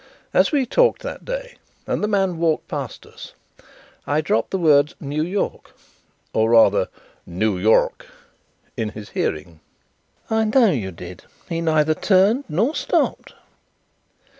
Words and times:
As 0.33 0.51
we 0.51 0.65
talked 0.65 1.03
that 1.03 1.25
day 1.25 1.57
and 1.85 2.03
the 2.03 2.07
man 2.07 2.39
walked 2.39 2.67
past 2.67 3.05
us, 3.05 3.33
I 4.07 4.19
dropped 4.19 4.49
the 4.49 4.57
words 4.57 4.95
'New 4.99 5.21
York' 5.21 5.75
or, 6.33 6.49
rather, 6.49 6.89
'Noo 7.27 7.59
Y'rk' 7.59 8.07
in 8.75 8.89
his 8.89 9.09
hearing." 9.09 9.59
"I 10.27 10.45
know 10.45 10.71
you 10.71 10.89
did. 10.91 11.25
He 11.47 11.61
neither 11.61 11.93
turned 11.93 12.45
nor 12.49 12.73
stopped." 12.73 13.35